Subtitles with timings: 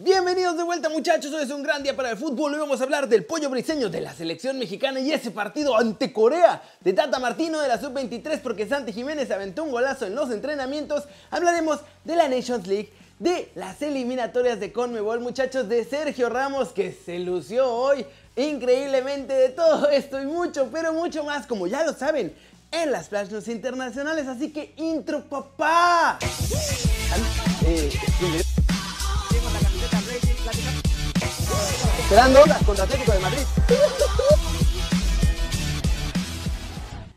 [0.00, 2.84] Bienvenidos de vuelta muchachos, hoy es un gran día para el fútbol, hoy vamos a
[2.84, 7.18] hablar del pollo briseño de la selección mexicana y ese partido ante Corea de Tata
[7.18, 12.14] Martino de la Sub-23 porque Santi Jiménez aventó un golazo en los entrenamientos, hablaremos de
[12.14, 17.68] la Nations League, de las eliminatorias de Conmebol muchachos, de Sergio Ramos que se lució
[17.68, 18.06] hoy
[18.36, 22.32] increíblemente de todo esto y mucho, pero mucho más como ya lo saben
[22.70, 26.20] en las Flash News internacionales, así que intro papá.
[27.66, 27.90] Eh,
[32.10, 33.42] Esperando contra Atlético de Madrid.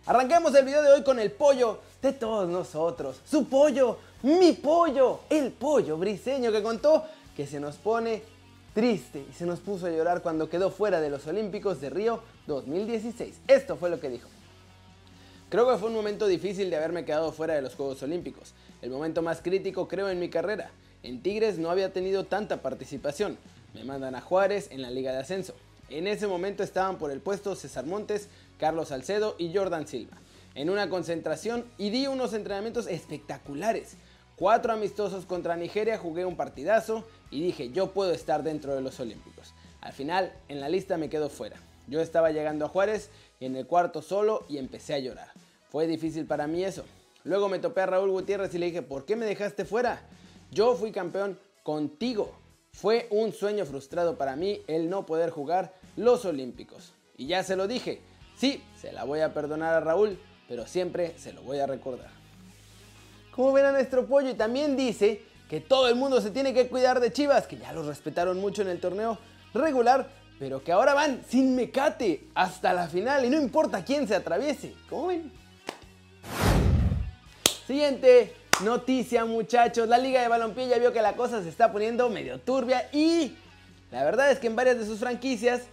[0.06, 3.22] Arranquemos el video de hoy con el pollo de todos nosotros.
[3.26, 7.06] Su pollo, mi pollo, el pollo briseño que contó
[7.38, 8.22] que se nos pone
[8.74, 12.22] triste y se nos puso a llorar cuando quedó fuera de los Olímpicos de Río
[12.48, 13.40] 2016.
[13.48, 14.28] Esto fue lo que dijo.
[15.48, 18.54] Creo que fue un momento difícil de haberme quedado fuera de los Juegos Olímpicos.
[18.82, 20.70] El momento más crítico creo en mi carrera.
[21.02, 23.38] En Tigres no había tenido tanta participación.
[23.74, 25.54] Me mandan a Juárez en la Liga de Ascenso.
[25.90, 30.18] En ese momento estaban por el puesto César Montes, Carlos Salcedo y Jordan Silva.
[30.56, 33.98] En una concentración y di unos entrenamientos espectaculares.
[34.36, 39.00] Cuatro amistosos contra Nigeria jugué un partidazo y dije yo puedo estar dentro de los
[39.00, 39.54] Olímpicos.
[39.82, 41.58] Al final en la lista me quedo fuera.
[41.88, 45.30] Yo estaba llegando a Juárez en el cuarto solo y empecé a llorar.
[45.70, 46.84] Fue difícil para mí eso.
[47.24, 50.02] Luego me topé a Raúl Gutiérrez y le dije, ¿por qué me dejaste fuera?
[50.52, 52.34] Yo fui campeón contigo.
[52.74, 56.94] Fue un sueño frustrado para mí el no poder jugar los Olímpicos.
[57.18, 58.02] Y ya se lo dije,
[58.38, 62.10] sí, se la voy a perdonar a Raúl, pero siempre se lo voy a recordar.
[63.36, 66.68] Como ven a nuestro pollo y también dice que todo el mundo se tiene que
[66.68, 69.18] cuidar de Chivas, que ya los respetaron mucho en el torneo
[69.54, 74.16] regular, pero que ahora van sin mecate hasta la final y no importa quién se
[74.16, 74.74] atraviese.
[74.90, 75.32] ¿Cómo ven?
[77.68, 82.10] Siguiente noticia muchachos, la Liga de Balompié ya vio que la cosa se está poniendo
[82.10, 83.36] medio turbia y
[83.90, 85.64] la verdad es que en varias de sus franquicias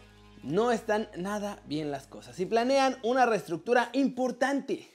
[0.42, 4.88] no están nada bien las cosas y planean una reestructura importante.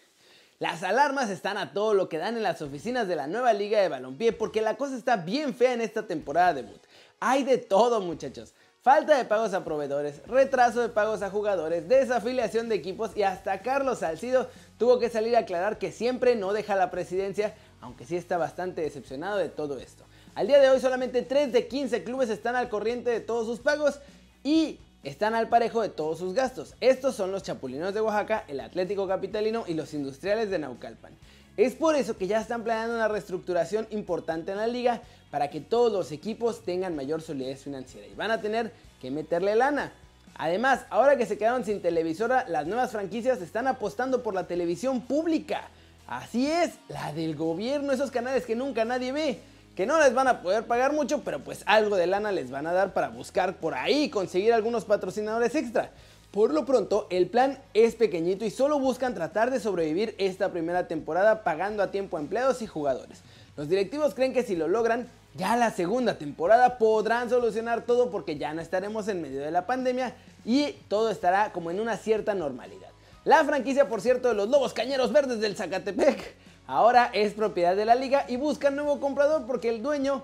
[0.60, 3.82] Las alarmas están a todo lo que dan en las oficinas de la nueva Liga
[3.82, 6.82] de Balompié porque la cosa está bien fea en esta temporada debut.
[7.20, 8.54] Hay de todo muchachos.
[8.84, 13.62] Falta de pagos a proveedores, retraso de pagos a jugadores, desafiliación de equipos y hasta
[13.62, 18.16] Carlos Salcido tuvo que salir a aclarar que siempre no deja la presidencia aunque sí
[18.16, 20.06] está bastante decepcionado de todo esto.
[20.36, 23.60] Al día de hoy solamente 3 de 15 clubes están al corriente de todos sus
[23.60, 24.00] pagos
[24.42, 26.76] y están al parejo de todos sus gastos.
[26.80, 31.12] Estos son los Chapulinos de Oaxaca, el Atlético Capitalino y los Industriales de Naucalpan.
[31.58, 35.60] Es por eso que ya están planeando una reestructuración importante en la liga para que
[35.60, 38.72] todos los equipos tengan mayor solidez financiera y van a tener
[39.02, 39.92] que meterle lana.
[40.36, 45.02] Además, ahora que se quedaron sin televisora, las nuevas franquicias están apostando por la televisión
[45.02, 45.70] pública.
[46.14, 49.40] Así es, la del gobierno, esos canales que nunca nadie ve,
[49.76, 52.68] que no les van a poder pagar mucho, pero pues algo de lana les van
[52.68, 55.90] a dar para buscar por ahí conseguir algunos patrocinadores extra.
[56.30, 60.88] Por lo pronto, el plan es pequeñito y solo buscan tratar de sobrevivir esta primera
[60.88, 63.24] temporada pagando a tiempo a empleados y jugadores.
[63.58, 68.38] Los directivos creen que si lo logran, ya la segunda temporada podrán solucionar todo porque
[68.38, 70.14] ya no estaremos en medio de la pandemia
[70.46, 72.93] y todo estará como en una cierta normalidad.
[73.26, 76.36] La franquicia, por cierto, de los Lobos Cañeros Verdes del Zacatepec
[76.68, 80.24] ahora es propiedad de la liga y buscan nuevo comprador porque el dueño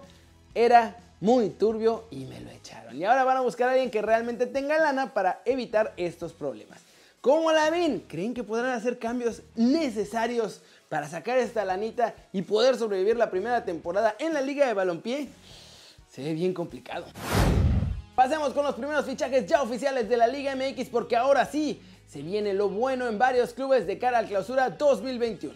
[0.54, 2.98] era muy turbio y me lo echaron.
[2.98, 6.82] Y ahora van a buscar a alguien que realmente tenga lana para evitar estos problemas.
[7.22, 8.02] ¿Cómo la ven?
[8.02, 13.64] ¿Creen que podrán hacer cambios necesarios para sacar esta lanita y poder sobrevivir la primera
[13.64, 15.30] temporada en la Liga de Balompié?
[16.10, 17.06] Se ve bien complicado.
[18.14, 22.24] Pasemos con los primeros fichajes ya oficiales de la Liga MX porque ahora sí se
[22.24, 25.54] viene lo bueno en varios clubes de cara al clausura 2021.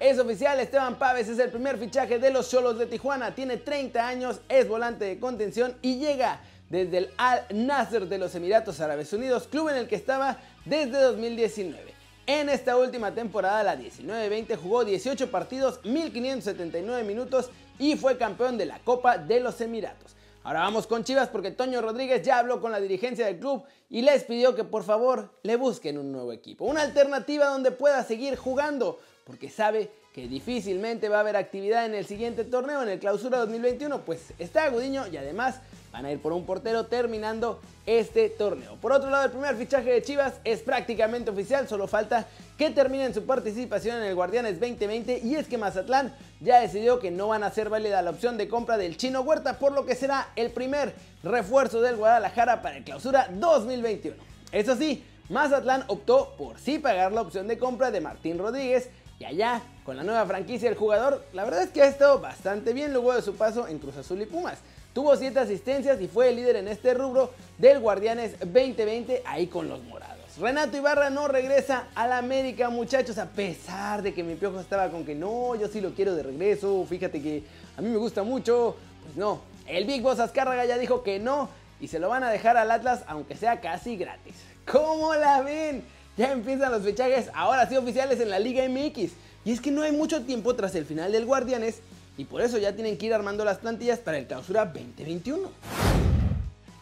[0.00, 4.08] Es oficial, Esteban Paves es el primer fichaje de los Cholos de Tijuana, tiene 30
[4.08, 6.40] años, es volante de contención y llega
[6.70, 10.98] desde el Al Nasser de los Emiratos Árabes Unidos, club en el que estaba desde
[11.02, 11.92] 2019.
[12.26, 18.64] En esta última temporada, la 19-20, jugó 18 partidos, 1579 minutos y fue campeón de
[18.64, 20.16] la Copa de los Emiratos.
[20.42, 24.00] Ahora vamos con Chivas porque Toño Rodríguez ya habló con la dirigencia del club y
[24.00, 28.36] les pidió que por favor le busquen un nuevo equipo, una alternativa donde pueda seguir
[28.36, 32.98] jugando, porque sabe que difícilmente va a haber actividad en el siguiente torneo, en el
[32.98, 35.60] clausura 2021, pues está Gudiño y además
[35.92, 38.76] van a ir por un portero terminando este torneo.
[38.76, 42.26] Por otro lado, el primer fichaje de Chivas es prácticamente oficial, solo falta
[42.56, 47.10] que terminen su participación en el Guardianes 2020 y es que Mazatlán ya decidió que
[47.10, 49.94] no van a hacer válida la opción de compra del Chino Huerta, por lo que
[49.94, 54.16] será el primer refuerzo del Guadalajara para el clausura 2021.
[54.52, 58.88] Eso sí, Mazatlán optó por sí pagar la opción de compra de Martín Rodríguez
[59.18, 62.72] y allá, con la nueva franquicia, el jugador, la verdad es que ha estado bastante
[62.72, 64.58] bien luego de su paso en Cruz Azul y Pumas.
[64.94, 69.68] tuvo 7 asistencias y fue el líder en este rubro del Guardianes 2020 ahí con
[69.68, 70.09] los morados.
[70.38, 74.88] Renato Ibarra no regresa a la América, muchachos, a pesar de que mi piojo estaba
[74.88, 77.42] con que no, yo sí lo quiero de regreso, fíjate que
[77.76, 78.76] a mí me gusta mucho.
[79.04, 81.48] Pues no, el Big Boss Azcárraga ya dijo que no
[81.80, 84.34] y se lo van a dejar al Atlas aunque sea casi gratis.
[84.70, 85.82] ¿Cómo la ven?
[86.16, 89.12] Ya empiezan los fichajes ahora sí oficiales en la Liga MX.
[89.44, 91.80] Y es que no hay mucho tiempo tras el final del Guardianes
[92.16, 95.50] y por eso ya tienen que ir armando las plantillas para el clausura 2021.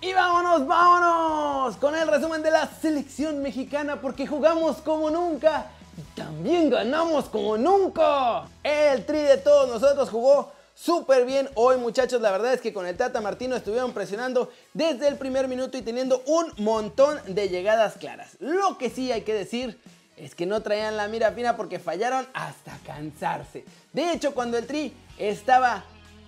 [0.00, 6.03] Y vámonos, vámonos con el resumen de la selección mexicana porque jugamos como nunca y
[6.15, 8.45] también ganamos como nunca.
[8.62, 12.21] El tri de todos nosotros jugó súper bien hoy muchachos.
[12.21, 15.83] La verdad es que con el Tata Martino estuvieron presionando desde el primer minuto y
[15.83, 18.37] teniendo un montón de llegadas claras.
[18.39, 19.81] Lo que sí hay que decir
[20.17, 23.65] es que no traían la mira fina porque fallaron hasta cansarse.
[23.93, 25.83] De hecho, cuando el Tri estaba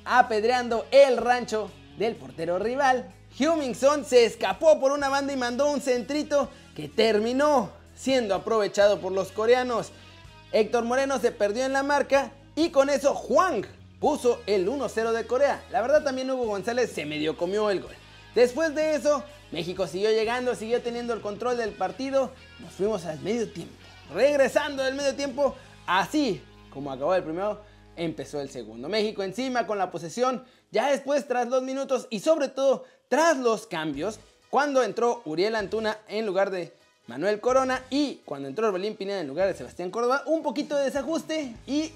[0.04, 5.80] apedreando el rancho del portero rival, Hummingson se escapó por una banda y mandó un
[5.80, 9.92] centrito que terminó siendo aprovechado por los coreanos.
[10.52, 13.66] Héctor Moreno se perdió en la marca y con eso Juan
[14.00, 15.62] puso el 1-0 de Corea.
[15.70, 17.94] La verdad también Hugo González se medio comió el gol.
[18.34, 19.22] Después de eso,
[19.52, 22.32] México siguió llegando, siguió teniendo el control del partido.
[22.60, 23.74] Nos fuimos al medio tiempo.
[24.14, 25.54] Regresando del medio tiempo,
[25.86, 26.42] así
[26.72, 27.60] como acabó el primero,
[27.96, 28.88] empezó el segundo.
[28.88, 30.44] México encima con la posesión.
[30.70, 34.20] Ya después, tras los minutos y sobre todo tras los cambios,
[34.50, 36.72] cuando entró Uriel Antuna en lugar de
[37.06, 40.84] Manuel Corona y cuando entró Orbelín Pineda en lugar de Sebastián Córdoba, un poquito de
[40.84, 41.92] desajuste y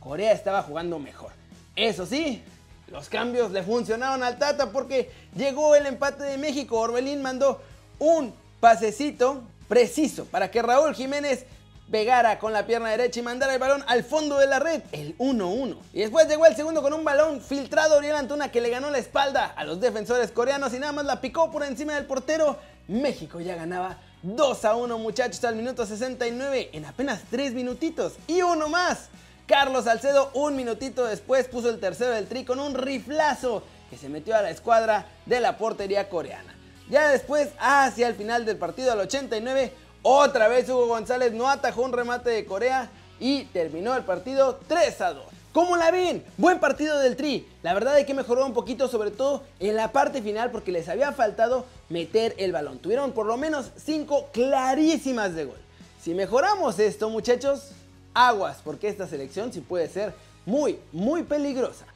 [0.00, 1.32] Corea estaba jugando mejor.
[1.74, 2.42] Eso sí,
[2.88, 6.78] los cambios le funcionaron al Tata porque llegó el empate de México.
[6.78, 7.62] Orbelín mandó
[7.98, 11.44] un pasecito preciso para que Raúl Jiménez
[11.90, 15.16] pegara con la pierna derecha y mandara el balón al fondo de la red, el
[15.18, 15.76] 1-1.
[15.92, 18.98] Y después llegó el segundo con un balón filtrado Oriel Antuna que le ganó la
[18.98, 22.58] espalda a los defensores coreanos y nada más la picó por encima del portero.
[22.88, 28.68] México ya ganaba 2 1 muchachos al minuto 69 en apenas 3 minutitos y uno
[28.68, 29.08] más.
[29.46, 34.10] Carlos Salcedo un minutito después puso el tercero del tri con un riflazo que se
[34.10, 36.54] metió a la escuadra de la portería coreana.
[36.90, 39.72] Ya después, hacia el final del partido al 89,
[40.02, 42.90] otra vez Hugo González no atajó un remate de Corea
[43.20, 45.24] y terminó el partido 3 a 2.
[45.52, 46.24] ¿Cómo la ven?
[46.36, 47.48] Buen partido del Tri.
[47.62, 50.88] La verdad es que mejoró un poquito, sobre todo en la parte final, porque les
[50.88, 52.78] había faltado meter el balón.
[52.78, 55.58] Tuvieron por lo menos 5 clarísimas de gol.
[56.00, 57.72] Si mejoramos esto, muchachos,
[58.14, 60.14] aguas, porque esta selección sí puede ser
[60.46, 61.86] muy, muy peligrosa.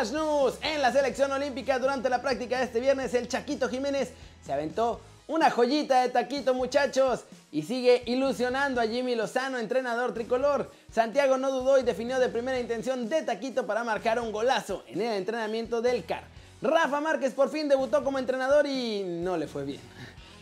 [0.00, 4.12] En la selección olímpica durante la práctica de este viernes el Chaquito Jiménez
[4.42, 10.70] se aventó una joyita de taquito muchachos y sigue ilusionando a Jimmy Lozano, entrenador tricolor.
[10.90, 15.02] Santiago no dudó y definió de primera intención de taquito para marcar un golazo en
[15.02, 16.24] el entrenamiento del CAR.
[16.62, 19.82] Rafa Márquez por fin debutó como entrenador y no le fue bien.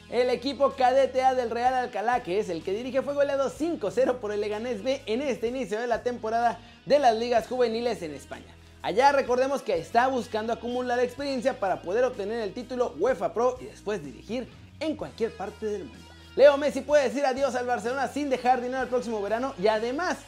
[0.08, 4.18] El equipo cadete A del Real Alcalá, que es el que dirige, fue goleado 5-0
[4.18, 8.14] por el Leganés B en este inicio de la temporada de las ligas juveniles en
[8.14, 8.54] España.
[8.80, 13.64] Allá recordemos que está buscando acumular experiencia para poder obtener el título UEFA Pro y
[13.64, 14.48] después dirigir
[14.78, 16.04] en cualquier parte del mundo.
[16.36, 20.18] Leo Messi puede decir adiós al Barcelona sin dejar dinero el próximo verano y además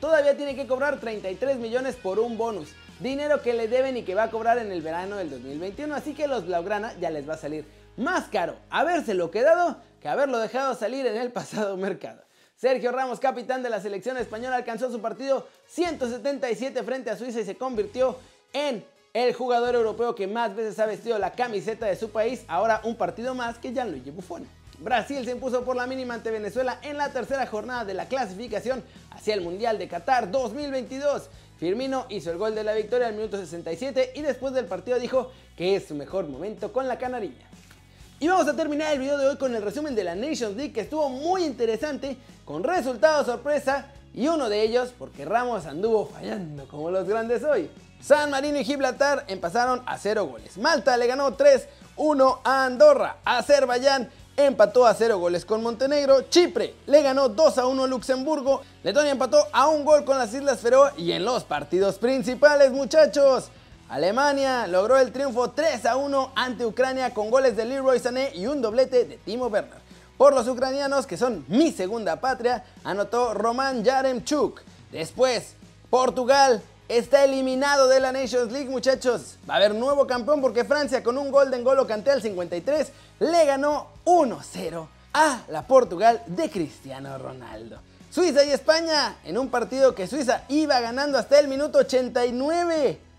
[0.00, 2.70] todavía tiene que cobrar 33 millones por un bonus.
[2.98, 6.12] Dinero que le deben y que va a cobrar en el verano del 2021, así
[6.12, 7.64] que los Blaugrana ya les va a salir
[7.96, 12.22] más caro habérselo quedado que haberlo dejado salir en el pasado mercado.
[12.60, 17.44] Sergio Ramos, capitán de la selección española, alcanzó su partido 177 frente a Suiza y
[17.46, 18.18] se convirtió
[18.52, 22.82] en el jugador europeo que más veces ha vestido la camiseta de su país, ahora
[22.84, 24.46] un partido más que Gianluigi Buffon.
[24.78, 28.84] Brasil se impuso por la mínima ante Venezuela en la tercera jornada de la clasificación
[29.10, 31.30] hacia el Mundial de Qatar 2022.
[31.58, 35.32] Firmino hizo el gol de la victoria al minuto 67 y después del partido dijo
[35.56, 37.49] que es su mejor momento con la canariña.
[38.22, 40.74] Y vamos a terminar el video de hoy con el resumen de la Nations League
[40.74, 46.68] que estuvo muy interesante, con resultados sorpresa y uno de ellos porque Ramos anduvo fallando
[46.68, 47.70] como los grandes hoy.
[47.98, 50.58] San Marino y Gibraltar empazaron a 0 goles.
[50.58, 53.16] Malta le ganó 3-1 a Andorra.
[53.24, 56.28] Azerbaiyán empató a 0 goles con Montenegro.
[56.28, 58.60] Chipre le ganó 2 a 1 a Luxemburgo.
[58.82, 60.92] Letonia empató a un gol con las Islas Feroe.
[60.98, 63.50] Y en los partidos principales, muchachos,
[63.90, 68.46] Alemania logró el triunfo 3 a 1 ante Ucrania con goles de Leroy Sané y
[68.46, 69.80] un doblete de Timo Werner.
[70.16, 74.60] Por los ucranianos, que son mi segunda patria, anotó Roman Yaremchuk.
[74.92, 75.54] Después,
[75.90, 79.38] Portugal está eliminado de la Nations League, muchachos.
[79.48, 82.92] Va a haber nuevo campeón porque Francia con un gol de N'Golo Kanté al 53
[83.18, 87.80] le ganó 1-0 a la Portugal de Cristiano Ronaldo.
[88.08, 93.09] Suiza y España en un partido que Suiza iba ganando hasta el minuto 89.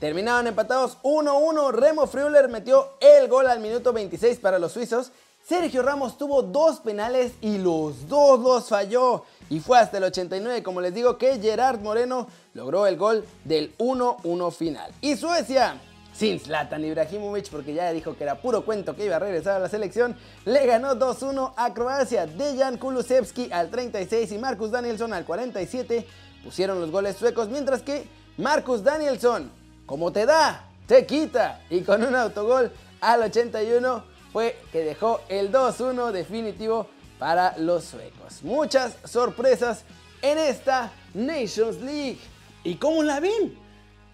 [0.00, 1.72] Terminaron empatados 1-1.
[1.72, 5.10] Remo Freuler metió el gol al minuto 26 para los suizos.
[5.44, 9.24] Sergio Ramos tuvo dos penales y los dos los falló.
[9.50, 13.76] Y fue hasta el 89, como les digo, que Gerard Moreno logró el gol del
[13.78, 14.92] 1-1 final.
[15.00, 15.80] Y Suecia
[16.12, 19.60] sin Zlatan Ibrahimovic, porque ya dijo que era puro cuento que iba a regresar a
[19.60, 22.26] la selección, le ganó 2-1 a Croacia.
[22.26, 26.06] Dejan Kulusevski al 36 y Marcus Danielson al 47
[26.42, 29.50] pusieron los goles suecos, mientras que Marcus Danielson,
[29.88, 34.04] como te da, te quita, y con un autogol al 81
[34.34, 36.86] fue que dejó el 2-1 definitivo
[37.18, 38.42] para los suecos.
[38.42, 39.84] Muchas sorpresas
[40.20, 42.18] en esta Nations League.
[42.64, 43.58] ¿Y cómo la ven?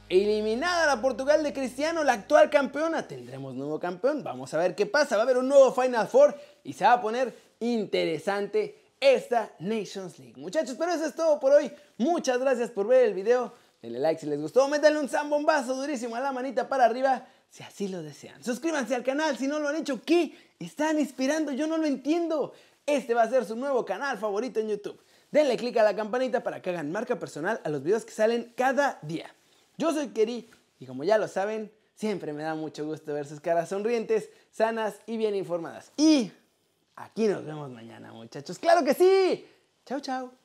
[0.09, 3.09] Eliminada la Portugal de Cristiano, la actual campeona.
[3.09, 4.23] Tendremos nuevo campeón.
[4.23, 5.17] Vamos a ver qué pasa.
[5.17, 10.21] Va a haber un nuevo Final Four y se va a poner interesante esta Nations
[10.21, 10.37] League.
[10.37, 11.73] Muchachos, pero eso es todo por hoy.
[11.99, 13.64] Muchas gracias por ver el video.
[13.85, 14.67] Denle like si les gustó.
[14.67, 18.43] Métanle un zambombazo durísimo a la manita para arriba si así lo desean.
[18.43, 20.01] Suscríbanse al canal si no lo han hecho.
[20.03, 21.53] ¿Qué están inspirando?
[21.53, 22.55] Yo no lo entiendo.
[22.87, 24.99] Este va a ser su nuevo canal favorito en YouTube.
[25.31, 28.55] Denle click a la campanita para que hagan marca personal a los videos que salen
[28.57, 29.27] cada día.
[29.77, 30.49] Yo soy Keri
[30.79, 34.95] y como ya lo saben, siempre me da mucho gusto ver sus caras sonrientes, sanas
[35.05, 35.93] y bien informadas.
[35.99, 36.33] Y
[36.97, 38.59] aquí nos vemos mañana, muchachos.
[38.59, 39.47] ¡Claro que sí!
[39.85, 40.44] Chao, chao.